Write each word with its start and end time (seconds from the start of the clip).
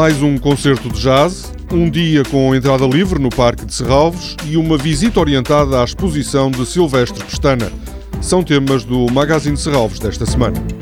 Mais 0.00 0.22
um 0.22 0.38
concerto 0.38 0.88
de 0.88 0.98
jazz, 0.98 1.52
um 1.70 1.90
dia 1.90 2.22
com 2.22 2.54
entrada 2.54 2.86
livre 2.86 3.20
no 3.20 3.28
Parque 3.28 3.66
de 3.66 3.74
Serralves 3.74 4.34
e 4.46 4.56
uma 4.56 4.78
visita 4.78 5.20
orientada 5.20 5.78
à 5.78 5.84
exposição 5.84 6.50
de 6.50 6.64
Silvestre 6.64 7.22
Pestana. 7.22 7.70
São 8.18 8.42
temas 8.42 8.82
do 8.82 9.12
Magazine 9.12 9.56
de 9.56 9.60
Serralves 9.60 9.98
desta 9.98 10.24
semana. 10.24 10.79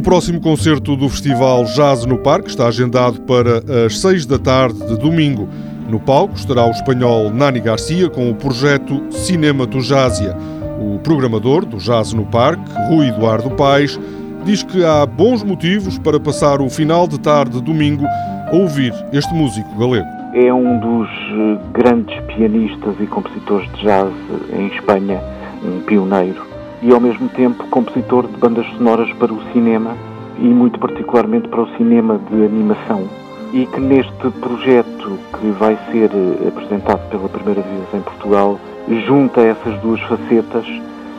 O 0.00 0.02
próximo 0.02 0.40
concerto 0.40 0.96
do 0.96 1.10
Festival 1.10 1.62
Jazz 1.64 2.06
no 2.06 2.16
Parque 2.16 2.48
está 2.48 2.66
agendado 2.66 3.20
para 3.20 3.58
as 3.84 3.98
6 3.98 4.24
da 4.24 4.38
tarde 4.38 4.78
de 4.86 4.96
domingo. 4.96 5.46
No 5.90 6.00
palco 6.00 6.34
estará 6.36 6.64
o 6.64 6.70
espanhol 6.70 7.28
Nani 7.28 7.60
Garcia 7.60 8.08
com 8.08 8.30
o 8.30 8.34
projeto 8.34 8.98
Cinema 9.10 9.66
do 9.66 9.82
Jásia. 9.82 10.34
O 10.80 10.98
programador 11.00 11.66
do 11.66 11.76
Jazz 11.76 12.14
no 12.14 12.24
Parque, 12.24 12.64
Rui 12.88 13.08
Eduardo 13.08 13.50
Paes, 13.50 14.00
diz 14.42 14.62
que 14.62 14.82
há 14.82 15.04
bons 15.04 15.42
motivos 15.42 15.98
para 15.98 16.18
passar 16.18 16.62
o 16.62 16.70
final 16.70 17.06
de 17.06 17.20
tarde 17.20 17.58
de 17.58 17.62
domingo 17.62 18.06
a 18.06 18.56
ouvir 18.56 18.94
este 19.12 19.34
músico 19.34 19.68
galego. 19.78 20.08
É 20.32 20.50
um 20.50 20.78
dos 20.80 21.10
eh, 21.10 21.58
grandes 21.74 22.18
pianistas 22.24 22.94
e 22.98 23.06
compositores 23.06 23.70
de 23.74 23.82
jazz 23.82 24.10
em 24.50 24.68
Espanha, 24.68 25.20
um 25.62 25.82
pioneiro 25.82 26.49
e 26.82 26.92
ao 26.92 27.00
mesmo 27.00 27.28
tempo 27.28 27.66
compositor 27.68 28.26
de 28.26 28.36
bandas 28.36 28.66
sonoras 28.76 29.12
para 29.14 29.32
o 29.32 29.42
cinema 29.52 29.96
e 30.38 30.44
muito 30.44 30.78
particularmente 30.78 31.48
para 31.48 31.62
o 31.62 31.76
cinema 31.76 32.18
de 32.30 32.44
animação. 32.44 33.08
E 33.52 33.66
que 33.66 33.80
neste 33.80 34.30
projeto 34.40 35.18
que 35.38 35.50
vai 35.58 35.76
ser 35.90 36.10
eh, 36.12 36.48
apresentado 36.48 37.08
pela 37.10 37.28
primeira 37.28 37.62
vez 37.62 37.94
em 37.94 38.00
Portugal, 38.00 38.58
junta 39.06 39.40
essas 39.40 39.78
duas 39.80 40.00
facetas, 40.02 40.64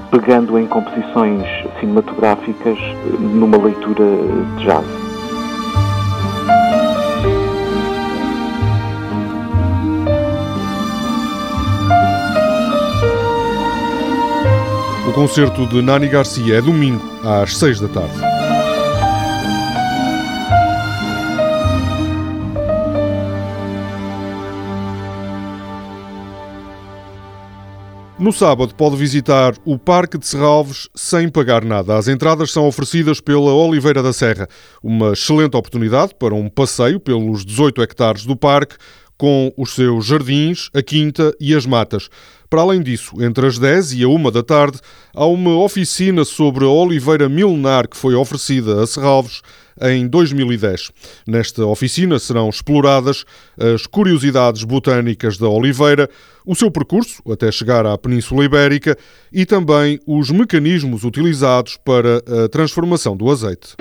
pegando 0.09 0.57
em 0.57 0.65
composições 0.65 1.43
cinematográficas 1.79 2.77
eh, 2.79 3.17
numa 3.19 3.57
leitura 3.57 4.05
de 4.57 4.63
jazz. 4.63 5.00
O 15.11 15.13
concerto 15.13 15.67
de 15.67 15.81
Nani 15.81 16.07
Garcia 16.07 16.59
é 16.59 16.61
domingo, 16.61 17.03
às 17.21 17.57
6 17.57 17.81
da 17.81 17.89
tarde. 17.89 18.15
No 28.17 28.31
sábado 28.31 28.73
pode 28.73 28.95
visitar 28.95 29.53
o 29.65 29.77
Parque 29.77 30.17
de 30.17 30.25
Serralves 30.25 30.87
sem 30.95 31.27
pagar 31.27 31.65
nada. 31.65 31.97
As 31.97 32.07
entradas 32.07 32.49
são 32.49 32.65
oferecidas 32.65 33.19
pela 33.19 33.53
Oliveira 33.53 34.01
da 34.01 34.13
Serra. 34.13 34.47
Uma 34.81 35.11
excelente 35.11 35.57
oportunidade 35.57 36.15
para 36.17 36.33
um 36.33 36.47
passeio 36.47 37.01
pelos 37.01 37.43
18 37.43 37.81
hectares 37.81 38.25
do 38.25 38.37
parque, 38.37 38.77
com 39.21 39.53
os 39.55 39.75
seus 39.75 40.07
jardins, 40.07 40.71
a 40.73 40.81
quinta 40.81 41.31
e 41.39 41.53
as 41.53 41.63
matas. 41.63 42.09
Para 42.49 42.61
além 42.61 42.81
disso, 42.81 43.21
entre 43.21 43.45
as 43.45 43.59
10 43.59 43.93
e 43.93 44.03
a 44.03 44.07
1 44.07 44.31
da 44.31 44.41
tarde, 44.41 44.79
há 45.13 45.27
uma 45.27 45.55
oficina 45.59 46.25
sobre 46.25 46.65
a 46.65 46.67
oliveira 46.67 47.29
milenar 47.29 47.87
que 47.87 47.95
foi 47.95 48.15
oferecida 48.15 48.81
a 48.81 48.87
Serralves 48.87 49.43
em 49.79 50.07
2010. 50.07 50.89
Nesta 51.27 51.63
oficina 51.67 52.17
serão 52.17 52.49
exploradas 52.49 53.23
as 53.59 53.85
curiosidades 53.85 54.63
botânicas 54.63 55.37
da 55.37 55.47
oliveira, 55.47 56.09
o 56.43 56.55
seu 56.55 56.71
percurso 56.71 57.21
até 57.31 57.51
chegar 57.51 57.85
à 57.85 57.95
Península 57.99 58.43
Ibérica 58.43 58.97
e 59.31 59.45
também 59.45 59.99
os 60.07 60.31
mecanismos 60.31 61.03
utilizados 61.03 61.77
para 61.85 62.23
a 62.25 62.49
transformação 62.49 63.15
do 63.15 63.29
azeite. 63.29 63.75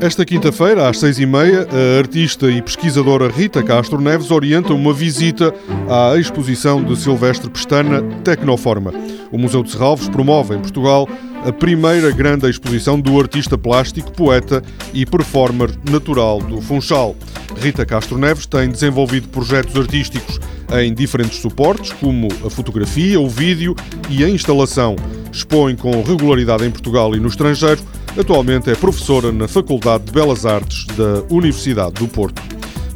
Esta 0.00 0.24
quinta-feira, 0.24 0.88
às 0.88 0.98
seis 0.98 1.18
e 1.18 1.26
meia, 1.26 1.68
a 1.70 1.98
artista 1.98 2.50
e 2.50 2.62
pesquisadora 2.62 3.28
Rita 3.28 3.62
Castro 3.62 4.00
Neves 4.00 4.30
orienta 4.30 4.72
uma 4.72 4.94
visita 4.94 5.54
à 5.90 6.16
exposição 6.16 6.82
de 6.82 6.96
Silvestre 6.96 7.50
Pestana 7.50 8.00
Tecnoforma. 8.24 8.94
O 9.30 9.36
Museu 9.36 9.62
de 9.62 9.70
Serralves 9.70 10.08
promove 10.08 10.54
em 10.54 10.58
Portugal 10.58 11.06
a 11.44 11.52
primeira 11.52 12.10
grande 12.12 12.48
exposição 12.48 12.98
do 12.98 13.20
artista 13.20 13.58
plástico, 13.58 14.10
poeta 14.12 14.62
e 14.94 15.04
performer 15.04 15.70
natural 15.90 16.40
do 16.40 16.62
Funchal. 16.62 17.14
Rita 17.60 17.84
Castro 17.84 18.16
Neves 18.16 18.46
tem 18.46 18.70
desenvolvido 18.70 19.28
projetos 19.28 19.76
artísticos 19.76 20.40
em 20.80 20.94
diferentes 20.94 21.40
suportes, 21.40 21.92
como 21.92 22.28
a 22.44 22.48
fotografia, 22.48 23.20
o 23.20 23.28
vídeo 23.28 23.76
e 24.08 24.24
a 24.24 24.30
instalação. 24.30 24.96
Expõe 25.30 25.76
com 25.76 26.02
regularidade 26.02 26.64
em 26.64 26.70
Portugal 26.70 27.14
e 27.14 27.20
no 27.20 27.28
estrangeiro 27.28 27.82
Atualmente 28.18 28.70
é 28.70 28.74
professora 28.74 29.30
na 29.30 29.46
Faculdade 29.46 30.04
de 30.04 30.12
Belas 30.12 30.44
Artes 30.44 30.84
da 30.96 31.22
Universidade 31.30 31.94
do 31.94 32.08
Porto. 32.08 32.42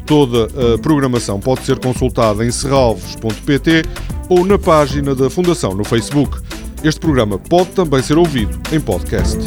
Toda 0.05 0.47
a 0.73 0.77
programação 0.77 1.39
pode 1.39 1.63
ser 1.63 1.79
consultada 1.79 2.45
em 2.45 2.51
serralves.pt 2.51 3.83
ou 4.29 4.45
na 4.45 4.59
página 4.59 5.15
da 5.15 5.29
Fundação 5.29 5.73
no 5.73 5.83
Facebook. 5.83 6.37
Este 6.83 6.99
programa 6.99 7.39
pode 7.39 7.69
também 7.69 8.01
ser 8.01 8.17
ouvido 8.17 8.59
em 8.71 8.79
podcast. 8.79 9.39